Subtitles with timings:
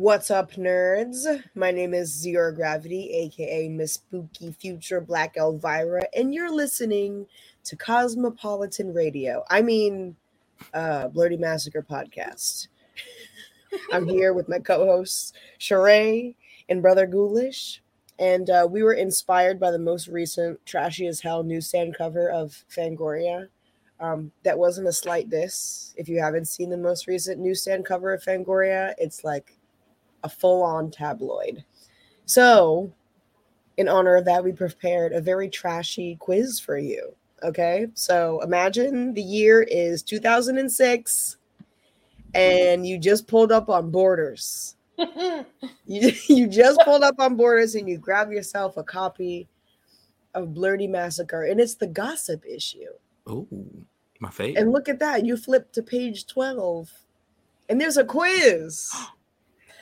[0.00, 1.26] What's up, nerds?
[1.54, 7.26] My name is Zero Gravity, aka Miss Spooky Future Black Elvira, and you're listening
[7.64, 9.44] to Cosmopolitan Radio.
[9.50, 10.16] I mean,
[10.72, 12.68] uh, Blerdy Massacre podcast.
[13.92, 16.34] I'm here with my co-hosts Sheree
[16.70, 17.82] and Brother Ghoulish,
[18.18, 22.64] and uh, we were inspired by the most recent trashy as hell newsstand cover of
[22.74, 23.48] Fangoria.
[24.00, 25.92] Um, that wasn't a slight diss.
[25.98, 29.59] If you haven't seen the most recent newsstand cover of Fangoria, it's like
[30.22, 31.64] a full on tabloid.
[32.26, 32.92] So,
[33.76, 37.14] in honor of that, we prepared a very trashy quiz for you.
[37.42, 37.86] Okay.
[37.94, 41.36] So, imagine the year is 2006
[42.34, 44.76] and you just pulled up on Borders.
[44.98, 49.48] you, you just pulled up on Borders and you grab yourself a copy
[50.34, 52.92] of Blerdy Massacre, and it's the gossip issue.
[53.26, 53.48] Oh,
[54.20, 54.60] my favorite.
[54.60, 55.26] And look at that.
[55.26, 56.90] You flip to page 12,
[57.68, 58.92] and there's a quiz.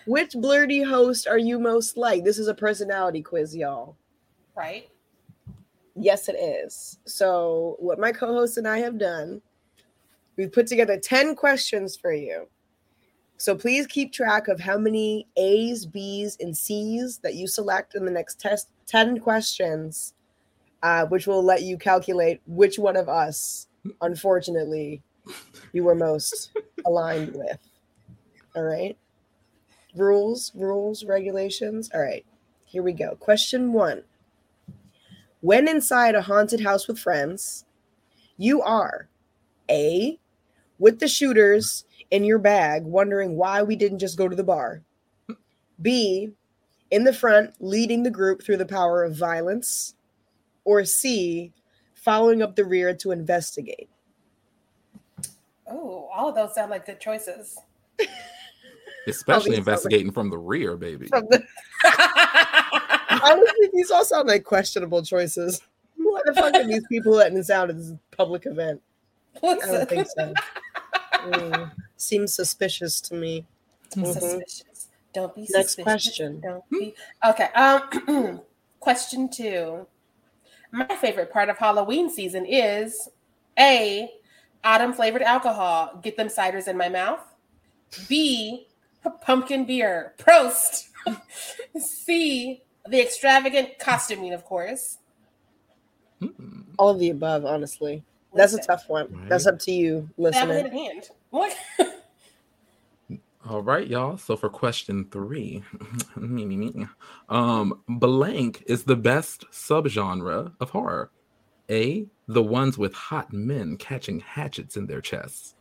[0.06, 2.24] Which Blerdy host are you most like?
[2.24, 3.96] This is a personality quiz, y'all.
[4.56, 4.88] Right.
[5.94, 6.98] Yes, it is.
[7.06, 9.42] So, what my co host and I have done,
[10.36, 12.48] we've put together 10 questions for you.
[13.36, 18.04] So, please keep track of how many A's, B's, and C's that you select in
[18.04, 20.14] the next test 10 questions,
[20.82, 23.68] uh, which will let you calculate which one of us,
[24.00, 25.02] unfortunately,
[25.72, 26.52] you were most
[26.86, 27.58] aligned with.
[28.54, 28.96] All right
[29.94, 31.90] rules, rules, regulations.
[31.94, 32.24] All right,
[32.64, 33.16] here we go.
[33.16, 34.04] Question one
[35.40, 37.64] When inside a haunted house with friends,
[38.36, 39.08] you are
[39.70, 40.18] A,
[40.78, 44.82] with the shooters in your bag, wondering why we didn't just go to the bar.
[45.80, 46.30] B,
[46.90, 49.94] in the front, leading the group through the power of violence.
[50.64, 51.52] Or C,
[51.94, 53.88] following up the rear to investigate.
[55.66, 57.58] Oh, all of those sound like good choices.
[59.08, 61.06] Especially these investigating from the rear, baby.
[61.08, 61.44] From the-
[63.10, 65.60] Honestly, these all sound like questionable choices.
[65.96, 68.80] What the fuck are these people letting us out at this public event?
[69.42, 70.32] I don't think so.
[71.14, 73.46] Mm, seems suspicious to me.
[73.94, 74.12] Mhm.
[74.12, 74.88] Suspicious.
[75.12, 75.84] Don't be Next suspicious.
[75.84, 76.40] question.
[76.40, 76.94] Don't be
[77.26, 77.48] okay.
[77.54, 78.40] Um,
[78.80, 79.86] question two.
[80.70, 83.08] My favorite part of Halloween season is
[83.58, 84.10] A,
[84.62, 85.98] autumn flavored alcohol.
[86.02, 87.20] Get them ciders in my mouth.
[88.08, 88.68] B, p-
[89.22, 90.14] pumpkin beer.
[90.18, 90.88] Prost.
[91.78, 94.98] C, the extravagant costuming, of course.
[96.20, 96.62] Hmm.
[96.78, 98.02] All of the above, honestly.
[98.34, 99.26] That's a tough one.
[99.28, 100.58] That's up to you, They listener.
[100.58, 101.08] in hand.
[101.30, 101.56] What?
[103.48, 104.18] All right, y'all.
[104.18, 105.62] So for question three,
[106.16, 106.86] me, me, me.
[107.28, 111.10] Um, blank is the best subgenre of horror.
[111.70, 115.54] A, the ones with hot men catching hatchets in their chests.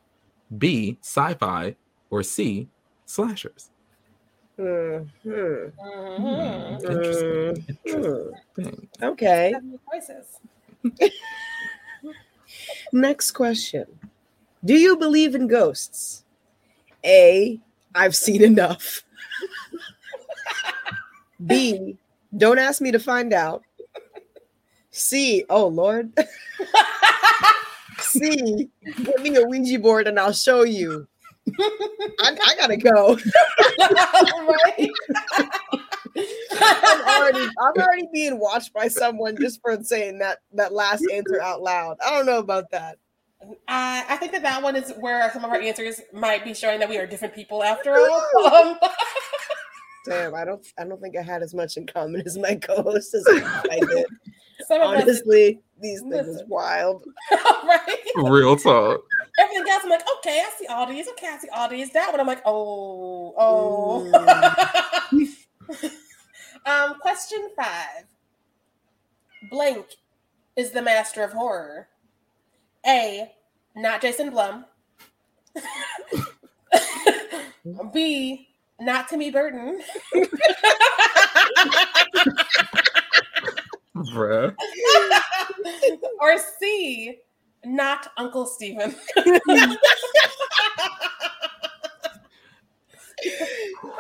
[0.57, 1.75] B, sci-fi,
[2.09, 2.69] or C,
[3.07, 3.69] slashers.
[4.57, 5.29] Hmm, hmm,
[5.79, 6.83] Mhm.
[6.89, 7.65] Interesting.
[7.85, 8.89] hmm, Interesting.
[9.01, 9.53] Okay.
[9.53, 10.39] Have your choices.
[12.91, 13.85] Next question.
[14.63, 16.23] Do you believe in ghosts?
[17.05, 17.59] A.
[17.95, 19.03] I've seen enough.
[21.45, 21.97] B.
[22.35, 23.63] Don't ask me to find out.
[24.91, 25.45] C.
[25.49, 26.11] Oh Lord.
[27.99, 28.69] C.
[28.85, 31.07] Give me a Ouija board and I'll show you.
[31.59, 33.17] I, I gotta go.
[34.47, 34.89] right?
[37.07, 41.61] already I'm already being watched by someone just for saying that that last answer out
[41.61, 41.97] loud.
[42.05, 42.97] I don't know about that.
[43.67, 46.79] I, I think that that one is where some of our answers might be showing
[46.79, 48.45] that we are different people after all.
[48.45, 48.77] Um,
[50.05, 53.13] Damn, I don't I don't think I had as much in common as my co-host
[53.13, 54.05] as I did.
[54.67, 57.03] some of Honestly, these things is wild.
[57.31, 57.97] right?
[58.15, 59.01] Real talk.
[59.37, 61.07] Everything else, I'm like, okay, I see all these.
[61.09, 61.91] Okay, I see all these.
[61.91, 65.11] That one, I'm like, oh, oh.
[66.65, 68.05] um, question five.
[69.51, 69.85] Blank
[70.55, 71.87] is the master of horror.
[72.85, 73.31] A,
[73.75, 74.65] not Jason Blum.
[77.93, 78.47] B,
[78.79, 79.81] not Timmy Burton.
[83.95, 84.55] Bruh.
[86.21, 87.17] or C,
[87.77, 88.93] not Uncle Stephen.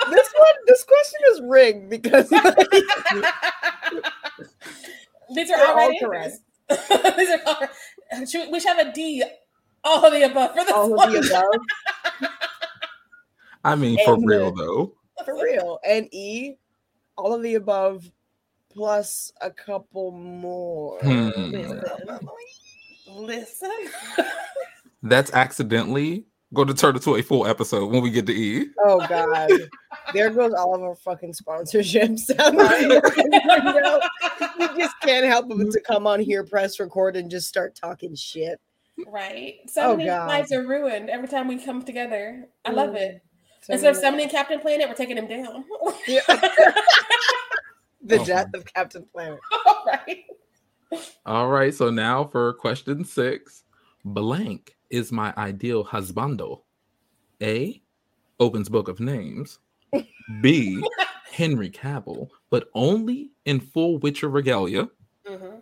[0.09, 2.29] this one this question is rigged because
[5.33, 6.35] These are They're all all right correct.
[6.69, 9.23] These are all, should, we should have a D.
[9.83, 11.15] All of the above for this all one.
[11.15, 11.61] of the above
[13.63, 14.93] I mean, for And real though.
[15.25, 15.79] for real.
[15.87, 16.55] And E,
[17.17, 18.09] all of the above
[18.71, 20.99] plus a couple more.
[20.99, 21.29] Hmm.
[23.07, 23.71] Listen.
[25.03, 28.69] That's accidentally going to turn into a full episode when we get to E.
[28.85, 29.49] Oh god.
[30.13, 32.27] There goes all of our fucking sponsorships.
[32.35, 34.01] down the
[34.59, 38.15] we just can't help but to come on here, press record, and just start talking
[38.15, 38.59] shit.
[39.07, 39.55] Right.
[39.67, 40.27] So Oh, many God.
[40.27, 42.45] lives are ruined every time we come together.
[42.65, 42.95] I love mm.
[42.95, 43.21] it.
[43.61, 45.65] So Instead of many- summoning Captain Planet, we're taking him down.
[46.07, 46.21] Yeah.
[48.01, 48.25] the Oh.
[48.25, 49.39] death of Captain Planet.
[49.85, 50.23] right.
[51.25, 51.73] All right.
[51.73, 53.63] So now for question six
[54.05, 56.61] blank is my ideal husbando.
[57.41, 57.81] A.
[58.39, 59.59] Opens book of names.
[60.41, 60.83] B.
[61.31, 64.89] Henry Cavill, but only in full Witcher regalia.
[65.25, 65.61] Mhm.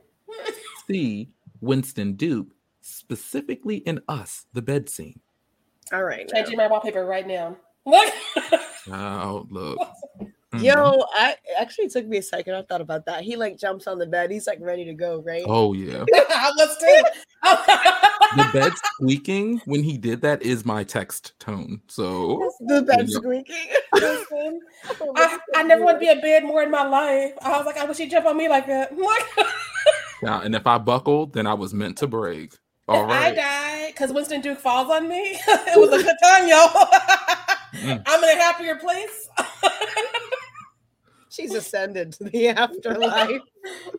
[0.88, 1.30] C.
[1.62, 2.50] Winston Duke,
[2.82, 5.20] specifically in Us, the bed scene.
[5.92, 6.30] All right.
[6.30, 7.58] Changing my wallpaper right now.
[7.86, 8.14] Look.
[8.92, 9.80] Oh, look.
[10.60, 12.56] Yo, I it actually took me a second.
[12.56, 13.24] I thought about that.
[13.24, 14.32] He like jumps on the bed.
[14.32, 15.44] He's like ready to go, right?
[15.46, 16.04] Oh, yeah.
[16.14, 17.04] I was too.
[18.38, 21.82] The bed squeaking when he did that is my text tone.
[21.88, 23.18] So, The bed Yeah.
[23.20, 23.68] squeaking.
[23.94, 24.60] Listen,
[25.16, 27.34] I, I never want to be a bed more in my life.
[27.42, 28.96] I was like, I wish he'd jump on me like that.
[28.98, 29.24] Look.
[30.24, 32.54] yeah, and if I buckled, then I was meant to break.
[32.88, 33.36] All If I right.
[33.36, 36.88] die because Winston Duke falls on me, it was a good time, y'all.
[37.76, 38.02] Mm.
[38.06, 39.28] I'm in a happier place,
[41.46, 43.42] She's ascended to the afterlife.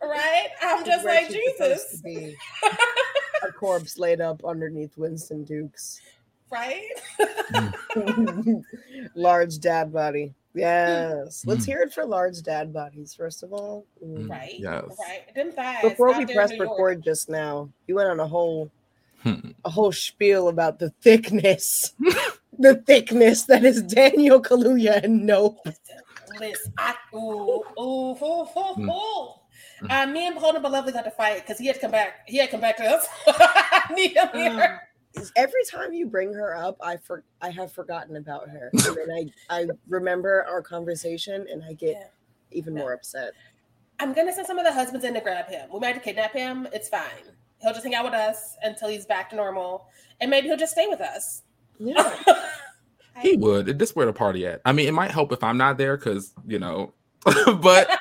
[0.02, 0.48] right?
[0.62, 2.34] I'm just where like Jesus, be.
[3.42, 6.00] A corpse laid up underneath Winston Duke's
[6.50, 6.82] right?
[9.14, 10.32] large dad body.
[10.54, 11.42] Yes.
[11.46, 11.66] Let's Mm.
[11.66, 13.84] hear it for large dad bodies, first of all.
[14.04, 14.18] Mm.
[14.26, 14.84] Mm, Right, yes.
[15.00, 15.34] right.
[15.34, 15.82] Them thighs.
[15.82, 18.70] Before we there press record just now, you went on a whole
[19.22, 19.50] Hmm.
[19.64, 21.92] a whole spiel about the thickness.
[22.58, 25.58] the thickness that is Daniel Kaluuya and Nope.
[26.40, 28.46] Listen, I ooh ooh ooh ooh.
[28.56, 28.90] Mm.
[28.90, 29.32] ooh.
[29.90, 32.20] Uh, me and Beholden Belovely got to fight because he had to come back.
[32.26, 33.06] He had to come back to us.
[33.26, 34.80] I need him here.
[35.14, 38.82] Is Every time you bring her up, I for I have forgotten about her, and
[38.96, 42.06] then I I remember our conversation, and I get Yeah.
[42.52, 43.32] even more upset.
[43.98, 45.70] I'm gonna send some of the husbands in to grab him.
[45.72, 46.68] We might have to kidnap him.
[46.72, 47.32] It's fine.
[47.62, 49.86] He'll just hang out with us until he's back to normal,
[50.20, 51.42] and maybe he'll just stay with us.
[51.78, 52.22] Yeah,
[53.20, 53.78] He would.
[53.78, 54.60] This where the party at.
[54.64, 56.92] I mean, it might help if I'm not there because, you know,
[57.24, 57.98] but,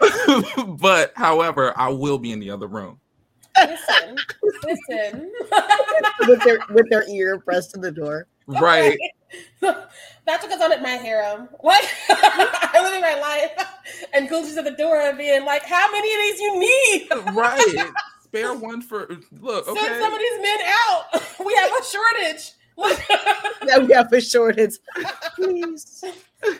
[0.66, 3.00] but however, I will be in the other room.
[3.56, 4.16] listen,
[4.64, 5.32] listen.
[6.28, 8.26] with their with their ear pressed to the door.
[8.46, 8.98] Right.
[9.60, 11.48] That's because I'm at my harem.
[11.62, 13.66] Like I'm living my life,
[14.12, 17.34] and Gucci's at the door and being like, "How many of these you need?
[17.34, 17.92] right.
[18.22, 19.08] Spare one for,
[19.40, 20.00] look, Send okay.
[20.00, 21.22] some of these men out.
[21.44, 22.52] We have a shortage."
[23.64, 24.76] Now we have a shortage.
[25.34, 26.04] Please,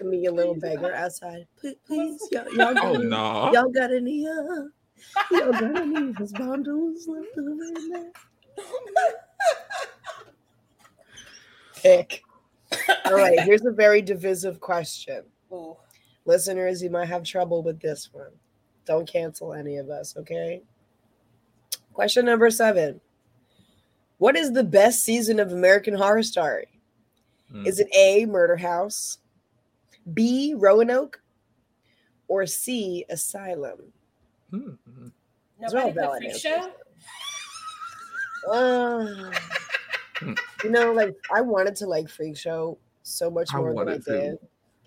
[0.02, 1.46] me a little beggar outside.
[1.58, 3.52] Please, please y'all, y'all, got Oh, any, no.
[3.52, 4.64] y'all got any uh,
[5.30, 8.12] y'all got any husbandos left over in there?
[11.76, 12.22] Pick.
[13.06, 15.22] All right, here's a very divisive question.
[15.52, 15.76] Ooh.
[16.26, 18.32] Listeners, you might have trouble with this one.
[18.84, 20.62] Don't cancel any of us, okay?
[21.94, 23.00] Question number seven.
[24.18, 26.66] What is the best season of American Horror Story?
[27.52, 27.66] Mm.
[27.66, 29.18] Is it A, Murder House,
[30.12, 31.20] B, Roanoke,
[32.26, 33.80] or C, Asylum?
[34.50, 34.70] Hmm.
[35.60, 36.42] All Nobody put valid freak answers.
[36.52, 36.72] show.
[38.52, 39.32] Uh,
[40.64, 43.84] you know, like I wanted to like Freak Show so much I more than I
[43.84, 44.10] wanted to.
[44.12, 44.38] did.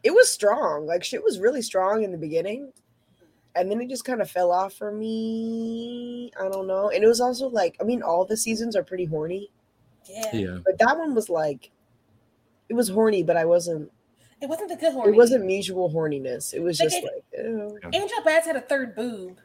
[0.04, 0.86] It was strong.
[0.88, 2.72] Like shit was really strong in the beginning.
[3.56, 6.32] And then it just kind of fell off for me.
[6.40, 6.90] I don't know.
[6.90, 9.52] And it was also like, I mean, all the seasons are pretty horny,
[10.10, 10.26] Yeah.
[10.34, 10.58] Yeah.
[10.66, 11.72] but that one was like,
[12.70, 13.92] it was horny, but I wasn't.
[14.42, 15.12] It wasn't the good horny.
[15.14, 16.54] It wasn't mutual horniness.
[16.54, 17.80] It was Like just it- like, ew.
[17.94, 19.38] Angel Bass had a third boob.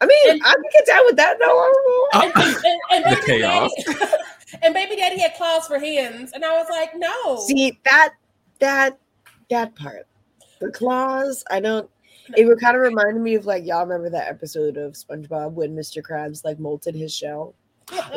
[0.00, 1.36] I mean, And- I can get down with that.
[1.38, 2.36] No, I don't.
[2.36, 3.70] And, and, and, The baby chaos.
[3.86, 4.12] daddy,
[4.62, 6.32] and baby daddy had claws for hands.
[6.32, 7.36] And I was like, no.
[7.46, 8.14] See that
[8.58, 8.98] that
[9.50, 10.06] that part,
[10.60, 11.44] the claws.
[11.50, 11.88] I don't.
[12.36, 15.74] It would kind of reminded me of like y'all remember that episode of SpongeBob when
[15.76, 16.02] Mr.
[16.02, 17.54] Krabs like molted his shell,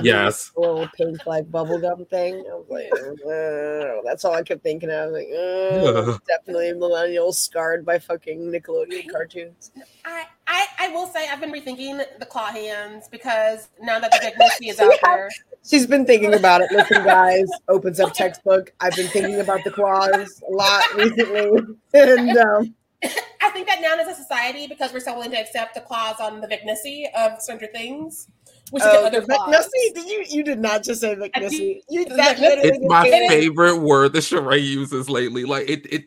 [0.01, 0.51] Yes.
[0.55, 2.35] the little pink like bubblegum thing.
[2.35, 4.89] I was like, uh, that's all I kept thinking.
[4.89, 4.95] of.
[4.95, 5.27] I was like,
[6.15, 9.71] uh, definitely millennials scarred by fucking Nickelodeon cartoons.
[10.05, 14.19] I, I, I will say I've been rethinking the claw hands because now that the
[14.21, 15.15] dignity is out Yeah.
[15.15, 15.29] there.
[15.67, 16.71] She's been thinking about it.
[16.71, 18.71] Listen, guys, opens up textbook.
[18.79, 22.75] I've been thinking about the claws a lot recently, and um,
[23.41, 26.19] I think that now as a society, because we're so willing to accept the claws
[26.19, 28.27] on the Vignacy of Stranger Things,
[28.71, 29.67] we should oh, get other the claws.
[29.67, 29.93] Vecnusy?
[29.93, 30.25] Did you?
[30.27, 31.81] You did not just say Vecnusy.
[31.89, 35.45] You that literally It's my came favorite word that Sheree uses lately.
[35.45, 36.05] Like it it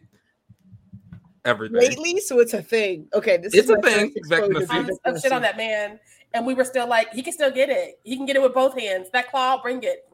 [1.44, 1.78] everything.
[1.78, 3.06] lately, so it's a thing.
[3.14, 4.66] Okay, this It's is a thing, first exposure to Vecnusy.
[4.70, 6.00] I'm, I'm shit on that man,
[6.34, 8.00] and we were still like, he can still get it.
[8.02, 9.08] He can get it with both hands.
[9.12, 10.08] That claw, bring it.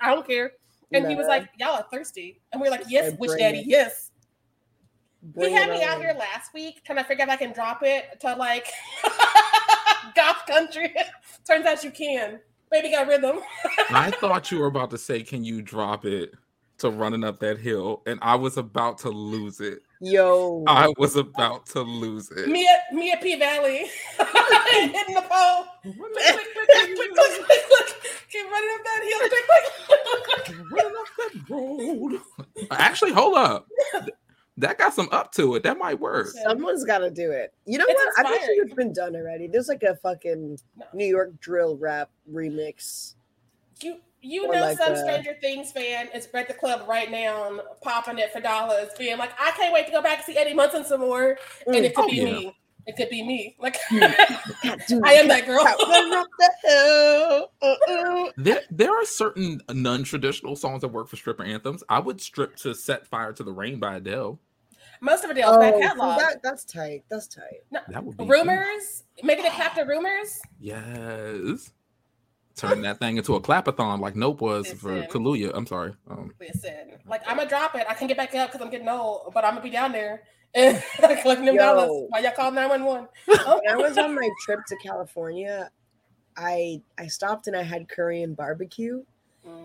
[0.00, 0.52] I don't care.
[0.92, 3.60] And he was like, "Y'all are thirsty," and we are like, "Yes, said, witch daddy,
[3.60, 4.09] it." yes."
[5.38, 7.82] He had me out here last week trying to figure out if I can drop
[7.82, 8.66] it to like
[10.14, 10.94] goth country.
[11.46, 12.40] Turns out you can.
[12.70, 13.40] Baby got rhythm.
[13.90, 16.32] I thought you were about to say, Can you drop it
[16.78, 18.02] to running up that hill?
[18.06, 19.80] And I was about to lose it.
[20.00, 22.48] Yo, I was about to lose it.
[22.48, 23.84] Mia, Mia P Valley
[24.70, 25.66] hitting the pole.
[25.82, 27.96] Click, click, click, click, click, click, click, click.
[28.30, 29.18] Keep running up that hill.
[29.18, 30.70] Click, click, click.
[30.70, 32.20] running up that road.
[32.70, 33.66] Actually, hold up.
[34.60, 35.62] That got some up to it.
[35.62, 36.28] That might work.
[36.28, 37.54] someone's got to do it.
[37.64, 38.26] You know It's what?
[38.26, 39.46] I don't think it's been done already.
[39.46, 40.86] There's like a fucking No.
[40.92, 43.14] New York drill rap remix.
[43.80, 47.42] You you know like some a- Stranger Things fan is at the club right now,
[47.44, 50.36] um, popping it for dollars, being like, I can't wait to go back and see
[50.36, 51.38] Eddie Munson some more.
[51.66, 51.82] And mm.
[51.84, 52.24] it could Oh, be yeah.
[52.24, 52.56] me.
[52.86, 53.56] It could be me.
[53.58, 55.60] Like I am that girl.
[55.66, 57.50] Up the hill.
[57.62, 58.30] Uh-uh.
[58.36, 61.82] There, there are certain non-traditional songs that work for stripper anthems.
[61.88, 64.38] I would strip to "Set Fire to the Rain" by Adele.
[65.00, 66.18] Most of Adele's Oh, back catalog.
[66.18, 67.04] that, that's tight.
[67.08, 67.62] That's tight.
[67.88, 70.40] That would be rumors, making it clap to rumors.
[70.60, 71.72] Yes.
[72.56, 75.10] Turn that thing into a clapathon like Nope was for Listen.
[75.10, 75.52] Kaluuya.
[75.54, 75.94] I'm sorry.
[76.10, 77.86] Um, Listen, like I'm gonna drop it.
[77.88, 80.24] I can get back up because I'm getting old, but I'm gonna be down there
[80.54, 80.82] and
[81.22, 81.60] collecting them Yo.
[81.62, 83.08] dollars while y'all call nine one one.
[83.26, 83.38] when
[83.70, 85.70] I was on my trip to California,
[86.36, 89.02] I I stopped and I had Korean barbecue,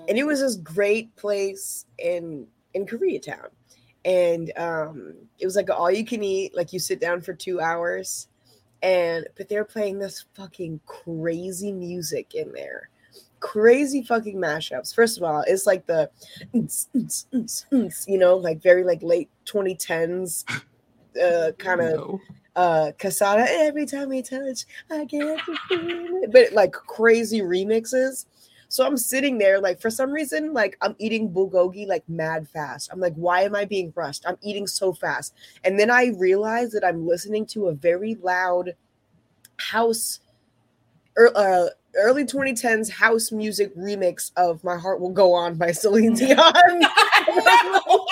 [0.07, 3.47] and it was this great place in in Koreatown,
[4.05, 6.55] and um, it was like all you can eat.
[6.55, 8.27] Like you sit down for two hours,
[8.81, 12.89] and but they're playing this fucking crazy music in there.
[13.39, 14.93] Crazy fucking mashups.
[14.95, 16.09] First of all, it's like the,
[18.07, 20.45] you know, like very like late 2010s
[21.21, 22.21] uh, kind of no.
[22.55, 25.39] uh Cascada every time we touch I get
[26.31, 28.25] but like crazy remixes
[28.67, 32.89] so I'm sitting there like for some reason like I'm eating bulgogi like mad fast.
[32.91, 34.25] I'm like why am I being rushed?
[34.27, 35.33] I'm eating so fast.
[35.63, 38.75] And then I realize that I'm listening to a very loud
[39.57, 40.19] house
[41.17, 41.67] uh,
[41.97, 46.39] early 2010s house music remix of My Heart Will Go On by Celine Dion.
[46.39, 46.73] I
[47.71, 48.05] know.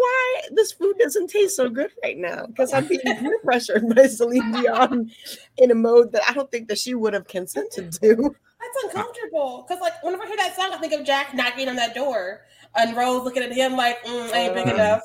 [0.00, 4.06] Why this food doesn't taste so good right now because I'm being peer pressured by
[4.06, 5.10] Celine Dion
[5.58, 8.34] in a mode that I don't think that she would have consented to.
[8.74, 11.76] That's uncomfortable because, like, whenever I hear that song, I think of Jack knocking on
[11.76, 12.42] that door
[12.74, 15.02] and Rose looking at him like, mm, "Ain't big Uh, enough."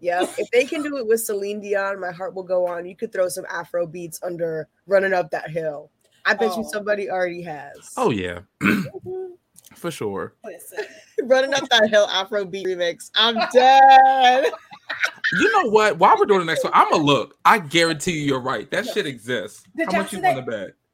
[0.00, 2.86] Yeah, if they can do it with Celine Dion, my heart will go on.
[2.86, 5.90] You could throw some Afro beats under "Running Up That Hill."
[6.24, 6.70] I bet you Oh.
[6.72, 7.92] somebody already has.
[7.96, 8.40] Oh yeah,
[9.76, 10.34] for sure.
[10.44, 10.84] Listen,
[11.24, 13.10] "Running Up That Hill" Afro beat remix.
[13.14, 14.46] I'm dead.
[15.34, 15.96] You know what?
[15.98, 17.38] While we're doing the next one, I'm gonna look.
[17.42, 18.70] I guarantee you, you're right.
[18.70, 19.64] That shit exists.
[19.74, 20.70] Did How much you that- want to bet?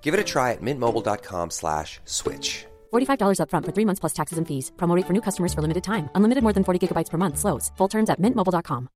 [0.00, 2.66] Give it a try at mintmobile.com slash switch.
[2.92, 4.70] $45 upfront for three months plus taxes and fees.
[4.76, 6.08] Promo rate for new customers for limited time.
[6.14, 7.38] Unlimited more than 40 gigabytes per month.
[7.38, 7.72] Slows.
[7.76, 8.88] Full terms at mintmobile.com.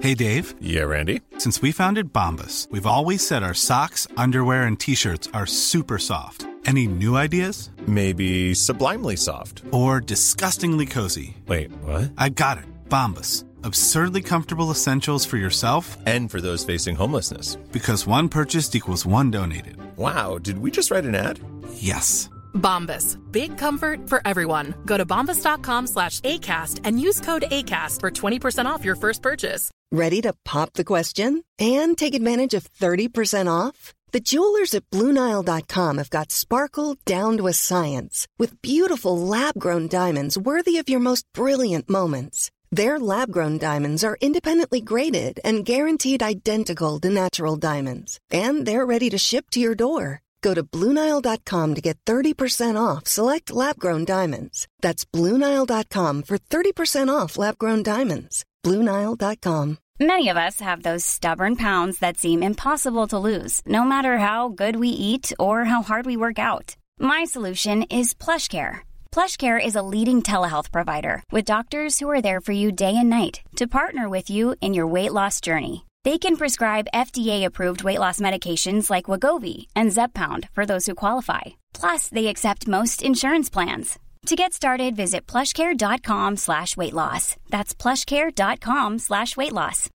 [0.00, 0.54] Hey, Dave.
[0.60, 1.20] Yeah, Randy.
[1.38, 5.98] Since we founded Bombas, we've always said our socks, underwear, and t shirts are super
[5.98, 6.46] soft.
[6.66, 7.70] Any new ideas?
[7.86, 9.62] Maybe sublimely soft.
[9.70, 11.36] Or disgustingly cozy?
[11.46, 12.12] Wait, what?
[12.16, 12.64] I got it.
[12.88, 13.44] Bombas.
[13.64, 17.56] Absurdly comfortable essentials for yourself and for those facing homelessness.
[17.70, 19.76] Because one purchased equals one donated.
[19.96, 21.38] Wow, did we just write an ad?
[21.74, 22.28] Yes.
[22.54, 23.18] Bombas.
[23.30, 24.74] Big comfort for everyone.
[24.86, 29.70] Go to bombas.com slash ACAST and use code ACAST for 20% off your first purchase.
[29.90, 33.94] Ready to pop the question and take advantage of 30% off?
[34.12, 39.88] The jewelers at Bluenile.com have got sparkle down to a science with beautiful lab grown
[39.88, 42.50] diamonds worthy of your most brilliant moments.
[42.74, 48.86] Their lab grown diamonds are independently graded and guaranteed identical to natural diamonds, and they're
[48.86, 50.22] ready to ship to your door.
[50.40, 54.66] Go to Bluenile.com to get 30% off select lab grown diamonds.
[54.80, 58.44] That's Bluenile.com for 30% off lab grown diamonds.
[58.64, 59.78] Bluenile.com.
[60.00, 64.48] Many of us have those stubborn pounds that seem impossible to lose, no matter how
[64.48, 66.74] good we eat or how hard we work out.
[66.98, 68.80] My solution is PlushCare.
[69.12, 73.10] PlushCare is a leading telehealth provider with doctors who are there for you day and
[73.10, 75.84] night to partner with you in your weight loss journey.
[76.02, 81.42] They can prescribe FDA-approved weight loss medications like Wegovy and Zepbound for those who qualify.
[81.74, 83.98] Plus, they accept most insurance plans.
[84.26, 87.36] To get started, visit plushcare.com slash weight loss.
[87.50, 89.90] That's plushcare.com slash weight loss.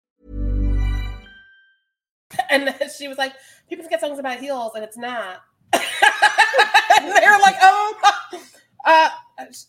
[2.50, 3.32] And she was like,
[3.70, 5.40] people forget songs about heels, and it's not.
[5.73, 5.82] and
[7.00, 7.94] they were like, oh,
[8.86, 9.10] uh,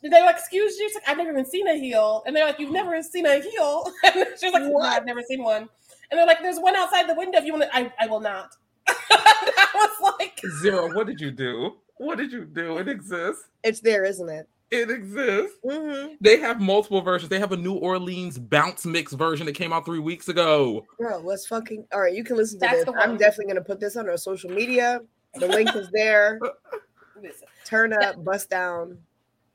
[0.04, 0.90] they're like, excuse you?
[0.94, 2.24] Like, I've never even seen a heel.
[2.26, 3.92] And they're like, you've never seen a heel?
[4.04, 5.68] And she was like, no, I've never seen one.
[6.10, 7.76] And they're like, there's one outside the window if you want to.
[7.76, 8.56] I, I will not.
[8.88, 11.74] I was like, Zero, what did you do?
[11.98, 12.78] What did you do?
[12.78, 13.46] It exists.
[13.64, 14.48] It's there, isn't it?
[14.70, 15.58] It exists.
[15.66, 16.16] Mm-hmm.
[16.22, 17.30] They have multiple versions.
[17.30, 20.86] They have a New Orleans bounce mix version that came out three weeks ago.
[21.00, 21.86] Bro, let's fucking.
[21.94, 22.96] All right, you can listen to That's this.
[23.00, 25.00] I'm definitely going to put this on our social media.
[25.36, 26.40] The link is there.
[27.22, 28.98] listen, Turn up, bust down,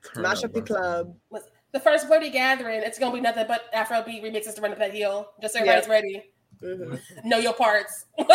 [0.02, 1.14] Turn smash up the club.
[1.30, 1.48] listen.
[1.72, 4.78] The first Blerdy Gathering, it's going to be nothing but Afrobeat remixes to run up
[4.78, 5.30] that heel.
[5.40, 5.72] Just so Yeah.
[5.72, 6.32] everybody's ready.
[6.62, 7.00] Mhm.
[7.24, 8.04] Know your parts.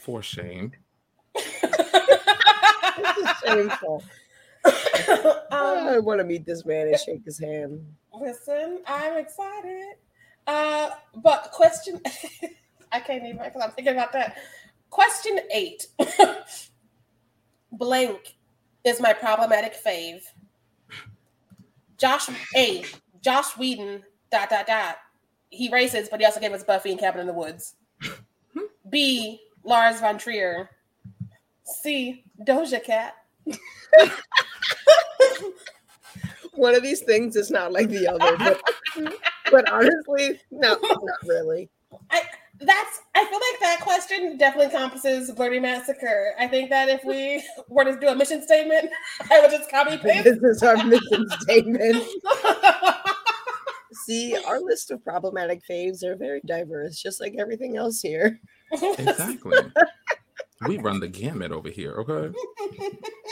[0.00, 0.72] For shame.
[3.44, 4.02] Shameful.
[4.64, 7.84] um, I want to meet this man and shake his hand.
[8.18, 9.94] Listen, I'm excited.
[10.46, 12.00] Uh, but question,
[12.92, 14.36] I can't even because I'm thinking about that.
[14.90, 15.86] Question eight.
[17.72, 18.34] Blank
[18.84, 20.22] is my problematic fave.
[21.96, 22.84] Josh A.
[23.22, 24.02] Joss Whedon.
[24.30, 24.96] Dot dot dot.
[25.50, 27.74] He races, but he also gave us Buffy and Cabin in the Woods.
[28.90, 29.40] B.
[29.64, 30.68] Lars von Trier.
[31.64, 32.24] C.
[32.42, 33.14] Doja Cat.
[36.54, 38.60] One of these things is not like the other, but,
[39.50, 41.68] but honestly, no, not really.
[42.10, 42.22] I
[42.60, 46.34] that's I feel like that question definitely encompasses Blerdy Massacre.
[46.38, 48.90] I think that if we were to do a mission statement,
[49.30, 50.24] I would just copy paste.
[50.24, 52.04] This is our mission statement.
[54.06, 58.40] See, our list of problematic faves are very diverse, just like everything else here.
[58.72, 59.58] Exactly.
[60.66, 62.34] we run the gamut over here, okay?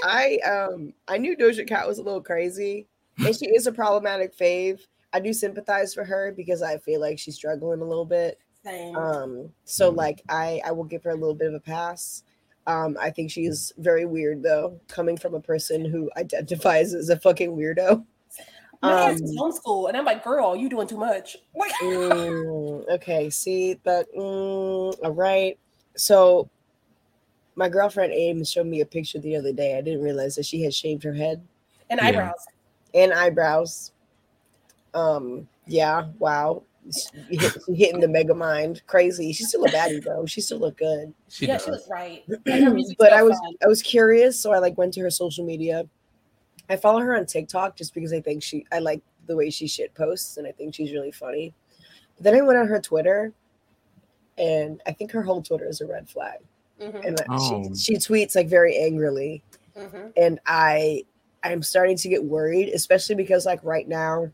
[0.04, 2.86] I um I knew Doja Cat was a little crazy,
[3.18, 4.80] and she is a problematic fave.
[5.12, 8.38] I do sympathize for her because I feel like she's struggling a little bit.
[8.66, 8.96] Same.
[8.96, 9.96] Um, so Mhm.
[9.96, 12.24] like I I will give her a little bit of a pass.
[12.66, 17.18] Um, I think she's very weird though, coming from a person who identifies as a
[17.18, 18.04] fucking weirdo.
[18.82, 21.36] My Um, ass was homeschool, and I'm like, girl, you doing too much.
[21.54, 25.58] Like, Mm, okay, see, but mm, all right.
[25.96, 26.48] So,
[27.54, 29.76] my girlfriend Aim showed me a picture the other day.
[29.78, 31.46] I didn't realize that she had shaved her head
[31.88, 32.08] and Yeah.
[32.08, 32.46] eyebrows.
[32.94, 33.92] and eyebrows.
[34.94, 36.62] Um, yeah, wow.
[36.92, 39.32] She hit- she hitting the mega mind, crazy.
[39.32, 40.26] She's still a baddie though.
[40.26, 41.12] She still look good.
[41.28, 41.64] She yeah, does.
[41.64, 42.24] she was right.
[42.46, 43.54] And her music's but so I was fun.
[43.62, 45.84] I was curious, so I like went to her social media.
[46.68, 49.66] I follow her on TikTok just because I think she I like the way she
[49.66, 51.52] shit posts and I think she's really funny.
[52.16, 53.32] But then I went on her Twitter,
[54.38, 56.38] and I think her whole Twitter is a red flag.
[56.80, 57.74] Mhm, And Oh.
[57.74, 59.42] she, she tweets like very angrily,
[59.76, 60.12] mhm.
[60.16, 61.04] and I
[61.42, 64.30] I'm starting to get worried, especially because like right now,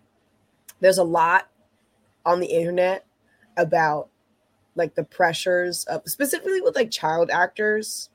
[0.80, 1.48] there's a lot
[2.24, 3.06] on the internet
[3.56, 4.08] about
[4.74, 8.08] like the pressures of specifically with like child actors.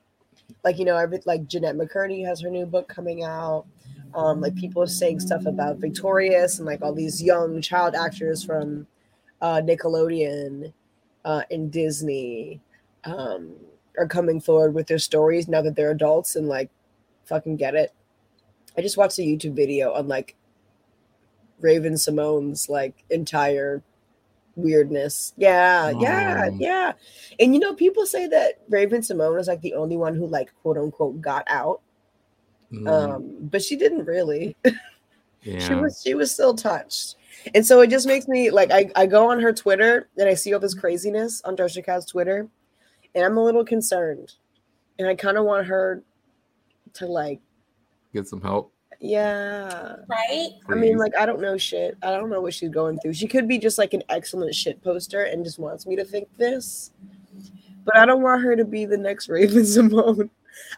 [0.64, 3.66] Like you know every like jennette mccurdy has her new book coming out.
[4.14, 8.42] Um like people are saying stuff about victorious and like all these young child actors
[8.42, 8.86] from
[9.40, 10.72] uh nickelodeon
[11.24, 12.60] uh and disney
[13.04, 13.52] um
[13.96, 16.70] are coming forward with their stories now that they're adults and like
[17.24, 17.92] fucking get it.
[18.76, 20.34] I just watched a youtube video on like
[21.60, 23.82] Raven-Symoné's like entire
[24.58, 25.32] weirdness.
[25.36, 26.56] Yeah, yeah, Oh.
[26.58, 26.92] yeah.
[27.40, 30.76] And you know, people say that Raven-Symoné is like the only one who like quote
[30.76, 31.80] unquote got out.
[32.72, 34.56] Mm, Um, but she didn't really.
[35.42, 35.60] Yeah.
[35.60, 37.14] She was she was still touched.
[37.54, 40.34] And so it just makes me like I, I go on her Twitter and I
[40.34, 42.48] see all this craziness on Doja Cat's Twitter,
[43.14, 44.32] and I'm a little concerned.
[44.98, 46.02] And I kind of want her
[46.94, 47.38] to like,
[48.12, 48.72] Get some help.
[49.00, 49.96] Yeah.
[50.08, 50.50] Right?
[50.68, 51.96] I mean, like, I don't know shit.
[52.02, 53.12] I don't know what she's going through.
[53.14, 56.28] She could be just like an excellent shit poster and just wants me to think
[56.36, 56.90] this.
[57.84, 60.28] But I don't want her to be the next Raven Symoné.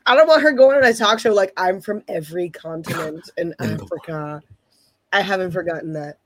[0.07, 3.55] I don't want her going on a talk show like I'm from every continent in
[3.61, 4.43] In Africa.
[5.13, 6.19] I haven't forgotten that.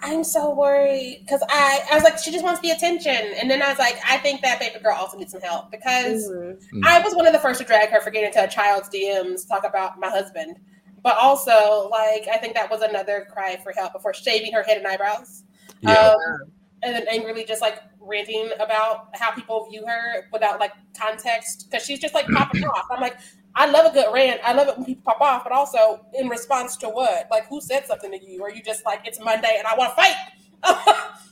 [0.00, 3.16] I'm so worried because I, I was like, she just wants the attention.
[3.40, 6.28] And then I was like, I think that baby girl also needs some help because
[6.28, 6.60] Mhm.
[6.74, 6.80] Mm.
[6.84, 9.48] I was one of the first to drag her for getting into a child's DMs,
[9.48, 10.58] talk about my husband.
[11.06, 14.76] But also, like, I think that was another cry for help before shaving her head
[14.76, 15.44] and eyebrows.
[15.80, 15.92] Yeah.
[15.92, 16.50] Um,
[16.82, 21.86] and then angrily just like ranting about how people view her without like context because
[21.86, 22.86] she's just like popping off.
[22.90, 23.18] I'm like,
[23.54, 24.40] I love a good rant.
[24.42, 27.28] I love it when people pop off, but also in response to what?
[27.30, 28.40] Like, who said something to you?
[28.40, 31.12] Or you just like, it's Monday and I want to fight?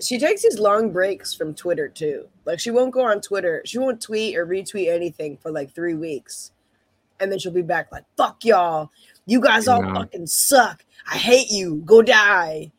[0.00, 2.26] She takes these long breaks from Twitter too.
[2.44, 3.62] Like she won't go on Twitter.
[3.64, 6.50] She won't tweet or retweet anything for like three weeks.
[7.20, 8.90] And then she'll be back like, fuck y'all.
[9.26, 9.94] You guys all Yeah.
[9.94, 10.84] fucking suck.
[11.10, 11.82] I hate you.
[11.84, 12.70] Go die.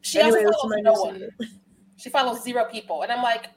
[0.00, 1.20] she Anyway, follows no one.
[1.20, 1.48] one?
[1.96, 3.02] She follows zero people.
[3.02, 3.48] And I'm like,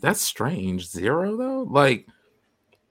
[0.00, 0.88] That's strange.
[0.88, 1.62] Zero though?
[1.62, 2.06] Like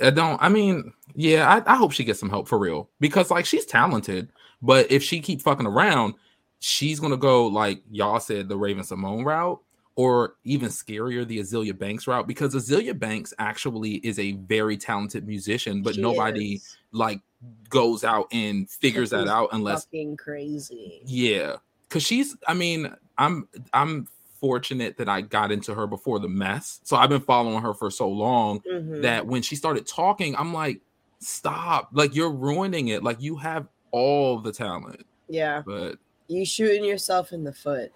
[0.02, 2.90] I don't I mean, yeah, I, I hope she gets some help for real.
[3.00, 4.30] Because like she's talented,
[4.62, 6.14] but if she keep fucking around,
[6.60, 9.60] she's gonna go like y'all said the Raven-Symoné route,
[9.96, 15.26] or even scarier, the Azealia Banks route, because Azealia Banks actually is a very talented
[15.26, 17.22] musician, but She nobody is like
[17.70, 21.02] goes out and figures that out unless fucking crazy.
[21.06, 21.58] yeah,
[21.88, 22.36] because she's.
[22.48, 24.08] I mean, I'm I'm
[24.40, 27.90] fortunate that I got into her before the mess, so I've been following her for
[27.90, 29.02] so long Mhm.
[29.02, 30.82] that when she started talking, I'm like,
[31.20, 31.90] stop!
[31.94, 33.04] Like you're ruining it.
[33.04, 37.92] Like you have all the talent, yeah, but you shooting yourself in the foot.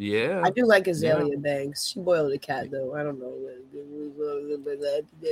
[0.00, 1.88] Yeah, I do like Azealia Banks.
[1.88, 2.94] She boiled a cat though.
[2.94, 3.34] I don't know.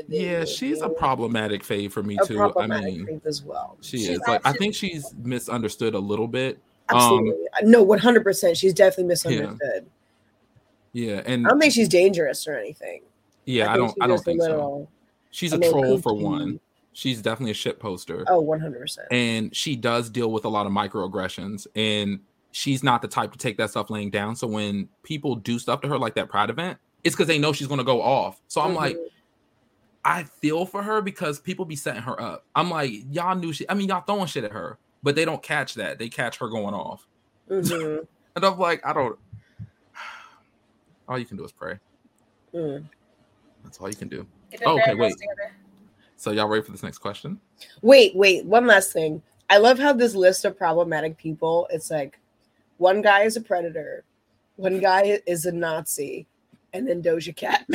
[0.09, 2.39] yeah, she's a problematic fave for me A too.
[2.39, 3.79] I mean, as well.
[3.81, 6.59] she She's is like I think she's misunderstood a little bit.
[6.91, 7.47] Um, Absolutely.
[7.63, 8.59] no, one hundred percent.
[8.59, 9.87] She's definitely misunderstood.
[10.93, 11.23] yeah, yeah.
[11.25, 13.01] and I don't think she's dangerous or anything.
[13.47, 14.03] yeah, I, think don't.
[14.03, 14.87] I don't think so.
[15.31, 16.61] She's a troll for one.
[16.93, 18.23] She's definitely a shit poster.
[18.29, 19.09] Oh, 100 percent.
[19.13, 22.21] and she does deal with a lot of microaggressions and
[22.53, 25.81] she's not the type to take that stuff laying down so when people do stuff
[25.81, 28.41] to her like that pride event it's because they know she's going to go off
[28.49, 28.97] so i'm like
[30.05, 33.69] i feel for her because people be setting her up i'm like y'all knew she
[33.69, 36.49] i mean y'all throwing shit at her but they don't catch that they catch her
[36.49, 37.07] going off
[37.51, 38.07] Mhm.
[38.37, 39.19] and i'm like i don't
[41.09, 41.79] all you can do is pray
[42.55, 42.83] Mm.
[43.63, 44.27] that's all you can do
[44.65, 45.53] Oh, okay wait together.
[46.17, 47.39] so y'all ready for this next question
[47.83, 48.45] Wait, wait.
[48.47, 49.21] One last thing.
[49.51, 51.67] I love how this list of problematic people.
[51.71, 52.19] It's like
[52.79, 54.05] one guy is a predator,
[54.57, 56.27] one guy is a Nazi,
[56.73, 57.65] and then Doja Cat.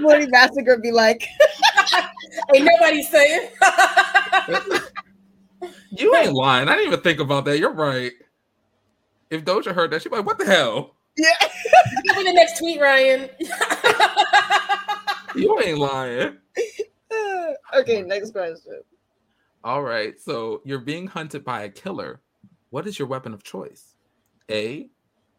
[0.00, 1.26] Morty Massacre be like,
[2.54, 3.48] Ain't nobody saying.
[5.90, 8.12] you ain't lying i didn't even think about that you're right
[9.30, 11.30] if doja heard that she'd be like what the hell yeah.
[12.04, 13.30] Give me the next tweet, Ryan.
[15.36, 16.36] You ain't lying.
[17.76, 18.80] okay, next question.
[19.64, 20.20] All right.
[20.20, 22.20] So you're being hunted by a killer.
[22.70, 23.94] What is your weapon of choice?
[24.50, 24.88] A,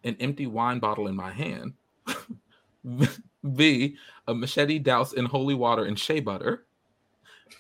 [0.03, 1.73] an empty wine bottle in my hand.
[3.55, 3.95] B,
[4.27, 6.65] a machete doused in holy water and shea butter.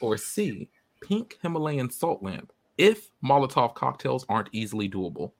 [0.01, 0.69] Or C,
[1.01, 2.51] pink Himalayan salt lamp.
[2.77, 5.31] If Molotov cocktails aren't easily doable.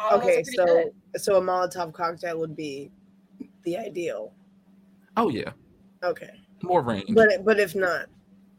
[0.00, 1.20] All of those Okay, so good.
[1.22, 2.90] so a Molotov cocktail would be
[3.64, 4.32] the ideal.
[5.16, 5.52] Oh yeah,
[6.02, 6.30] Okay,
[6.62, 7.14] more range.
[7.14, 8.06] but but if not,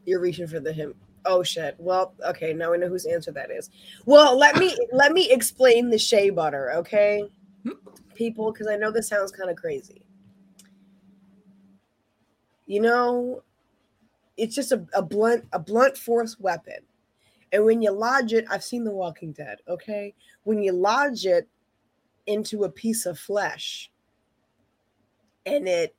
[0.06, 0.94] you're reaching for the him.
[1.26, 1.76] Oh shit.
[1.78, 3.70] Well, okay, now we know whose answer that is.
[4.06, 7.24] Well, let me let me explain the shea butter, okay,
[7.64, 7.72] hmm?
[8.16, 10.04] people, because I know this sounds kind of crazy.
[12.66, 13.44] You know,
[14.38, 16.80] it's just a, a blunt a blunt force weapon,
[17.52, 19.60] and when you lodge it, I've seen The Walking Dead.
[19.68, 21.48] Okay, when you lodge it
[22.26, 23.92] into a piece of flesh,
[25.46, 25.96] and it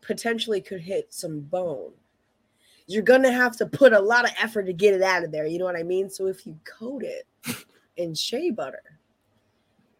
[0.00, 1.92] potentially could hit some bone
[2.86, 5.46] you're gonna have to put a lot of effort to get it out of there.
[5.46, 6.10] You know what I mean?
[6.10, 7.26] So if you coat it
[7.96, 8.82] in shea butter,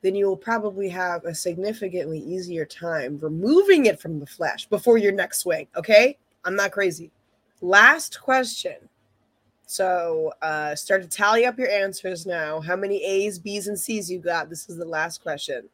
[0.03, 4.99] then you will probably have a significantly easier time removing it from the flesh before
[4.99, 5.67] your next swing.
[5.77, 7.11] Okay, I'm not crazy.
[7.63, 8.77] Last question:
[9.65, 12.61] So uh, start to tally up your answers now.
[12.61, 14.51] How many A's, B's, and C's you got?
[14.51, 15.71] This is the last question.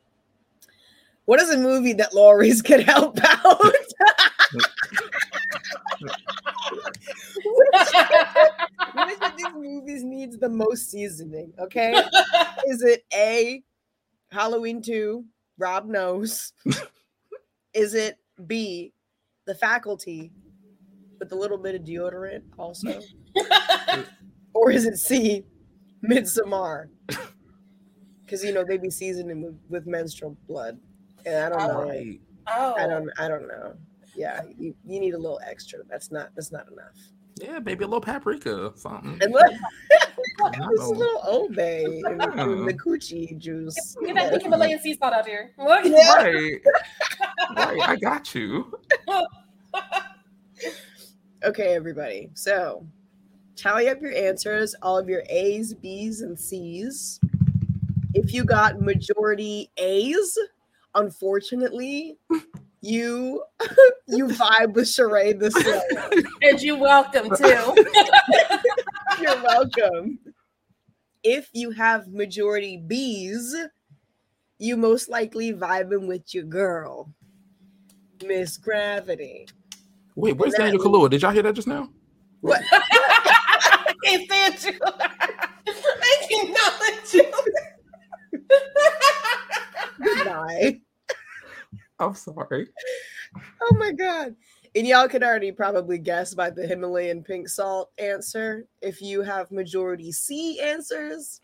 [1.25, 3.61] What is a movie that Lawry's could help out?
[8.09, 11.53] which, which of these movies needs the most seasoning?
[11.59, 11.93] Okay.
[12.67, 13.63] Is it A,
[14.31, 15.25] Halloween 2,
[15.59, 16.53] Rob knows?
[17.75, 18.93] is it B,
[19.47, 20.33] The Faculty,
[21.19, 23.01] with a little bit of deodorant also?
[24.55, 25.45] or is it C,
[26.05, 26.89] Midsommar?
[28.25, 30.79] Because you know they be seasoning with, with menstrual blood,
[31.27, 31.89] and I don't know.
[31.89, 32.21] Right.
[32.47, 33.11] Oh, I don't.
[33.19, 33.75] I don't know.
[34.17, 35.81] Yeah, you, you need a little extra.
[35.89, 36.31] That's not.
[36.35, 36.95] That's not enough.
[37.40, 39.18] Yeah, maybe a little paprika or something.
[39.22, 39.50] And look,
[40.53, 40.90] this know.
[40.90, 43.96] little obey and, and the coochie juice.
[44.05, 45.53] Get that Himalayan sea salt out here.
[45.59, 45.85] Look.
[45.85, 46.61] Right.
[47.57, 47.81] right.
[47.88, 48.79] I got you.
[51.42, 52.29] Okay, everybody.
[52.35, 52.87] So
[53.57, 57.18] tally up your answers, all of your A's, B's, and C's.
[58.12, 60.38] If you got majority A's,
[60.94, 62.18] unfortunately,
[62.81, 63.43] you
[64.09, 66.23] you vibe with Sheree this way.
[66.43, 67.87] And you're welcome too.
[69.21, 70.19] You're welcome.
[71.23, 73.55] If you have majority B's,
[74.59, 77.12] you most likely vibing with your girl,
[78.25, 79.47] Miss Gravity.
[80.14, 81.11] Wait, where's That Daniel means- Kaluuya?
[81.11, 81.90] Did y'all hear that just now?
[82.40, 82.62] What?
[82.73, 84.81] I can't stand you.
[84.87, 88.49] I cannot you.
[90.03, 90.81] Goodbye.
[92.01, 92.69] I'm sorry.
[93.63, 94.35] Oh my god.
[94.75, 98.67] And y'all could already probably guess by the Himalayan pink salt answer.
[98.81, 101.41] If you have majority C answers,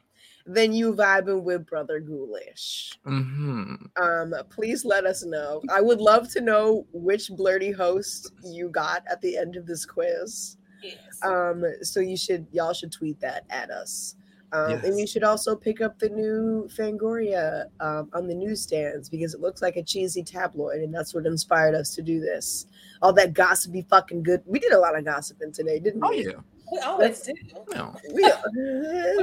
[0.47, 2.92] then you vibing with Brother Ghoulish.
[3.05, 5.61] hmm Um, please let us know.
[5.71, 9.85] I would love to know which Blerdy host you got at the end of this
[9.85, 10.57] quiz.
[10.83, 11.21] Yes.
[11.25, 14.14] Um, so you should y'all should tweet that at us.
[14.52, 19.35] Um, and you should also pick up the new Fangoria um, on the newsstands because
[19.35, 22.66] it looks like a cheesy tabloid, and that's what inspired us to do this.
[23.02, 24.42] All that gossipy fucking good.
[24.46, 26.26] We did a lot of gossiping today, didn't Oh we?
[26.26, 26.40] Oh yeah.
[26.72, 27.32] We always do.
[27.74, 27.94] No.
[28.12, 28.37] We, uh,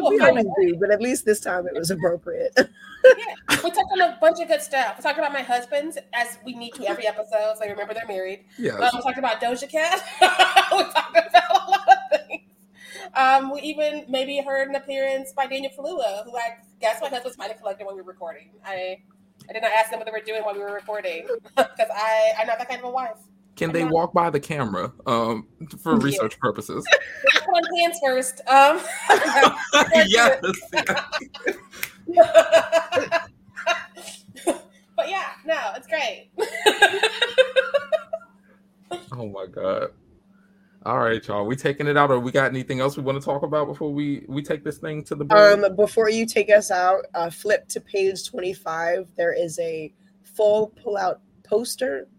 [0.09, 2.57] we find always do, but at least this time it was appropriate.
[3.05, 3.57] Yeah.
[3.61, 4.95] We talked on a bunch of good stuff.
[4.97, 7.55] We talked about my husbands as we need to every episode.
[7.57, 8.45] So I remember they're married.
[8.57, 8.75] Yeah.
[8.75, 10.01] Um, we talked about Doja Cat.
[10.21, 11.82] we talked about
[13.15, 17.37] Um, we even maybe heard an appearance by Daniel Kaluuya, who I guess my husbands
[17.37, 18.51] might have collected when we were recording.
[18.65, 18.97] I
[19.49, 22.33] I did not ask them what they were doing while we were recording because I
[22.39, 23.17] I'm not that kind of a wife.
[23.55, 25.47] Can they walk by the camera um,
[25.79, 26.83] for research purposes?
[27.45, 28.41] Put on hands first.
[28.47, 28.81] Um,
[30.07, 30.41] yes.
[34.95, 36.31] but yeah, no, it's great.
[39.11, 39.91] Oh my god.
[40.85, 41.45] All right, y'all.
[41.45, 43.93] We taking it out, or we got anything else we want to talk about before
[43.93, 45.25] we we take this thing to the?
[45.33, 49.07] Um, before you take us out, uh, flip to page 25.
[49.15, 49.93] There is a
[50.23, 52.09] full pull-out poster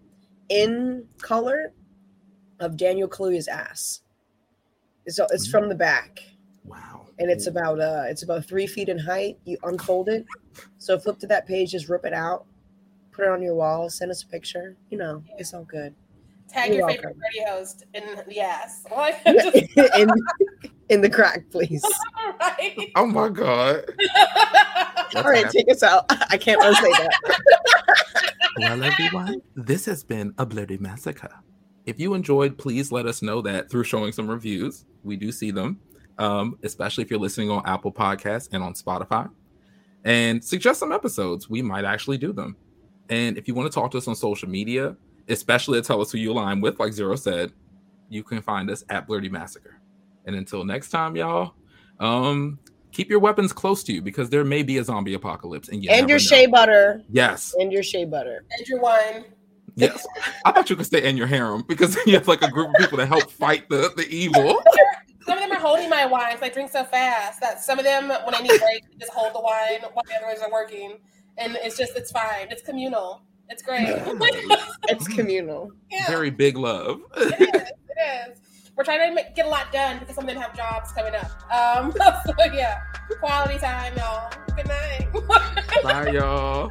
[0.48, 1.74] in color
[2.59, 4.00] of Daniel Kaluuya's ass.
[5.09, 6.20] So it's from the back,
[6.64, 7.07] wow.
[7.18, 9.38] and it's about uh, it's about three feet in height.
[9.44, 10.24] You unfold it,
[10.79, 12.46] so flip to that page, just rip it out,
[13.12, 14.74] put it on your wall, send us a picture.
[14.88, 15.94] You know, it's all good.
[16.48, 17.02] Tag You're your welcome.
[17.02, 18.85] favorite party host in the ass.
[18.88, 19.20] What?
[19.96, 20.11] in,
[20.88, 21.85] in the crack, please.
[22.40, 22.92] right?
[22.96, 23.85] Oh my god.
[25.16, 26.04] All right, take us out.
[26.30, 27.12] I can't unsay that.
[28.59, 31.30] Well, everyone, this has been a bloody massacre.
[31.87, 34.85] If you enjoyed, please let us know that through showing some reviews.
[35.02, 35.80] We do see them,
[36.18, 39.28] um, especially if you're listening on Apple Podcasts and on Spotify.
[40.04, 41.48] And suggest some episodes.
[41.48, 42.57] We might actually do them.
[43.09, 44.96] And if you want to talk to us on social media,
[45.28, 47.52] especially to tell us who you align with, like Zero said,
[48.08, 49.80] you can find us at Blerdy Massacre.
[50.26, 51.54] And until next time, y'all,
[52.00, 52.58] um,
[52.92, 55.68] keep your weapons close to you because there may be a zombie apocalypse.
[55.68, 56.24] And, you and your know.
[56.24, 57.02] shea butter.
[57.10, 57.54] Yes.
[57.58, 58.44] And your shea butter.
[58.56, 59.24] And your wine.
[59.76, 60.06] Yes.
[60.44, 62.74] I thought you could stay in your harem because you have like a group of
[62.76, 64.62] people to help fight the, the evil.
[65.26, 66.34] Some of them are holding my wine.
[66.34, 69.34] 'cause I drink so fast that some of them, when I need break, just hold
[69.34, 70.98] the wine while the others are working,
[71.38, 72.48] and it's just it's fine.
[72.50, 73.22] It's communal.
[73.50, 73.87] It's great.
[74.88, 75.70] It's communal.
[75.90, 77.02] yeah, Very big love.
[77.16, 77.62] it is.
[77.62, 78.38] It is.
[78.76, 81.14] We're trying to make, get a lot done because some of them have jobs coming
[81.14, 81.30] up.
[81.52, 81.92] Um,
[82.26, 82.80] so yeah,
[83.20, 84.33] quality time, y'all.
[84.57, 85.09] Good night.
[85.83, 86.70] Bye, y'all.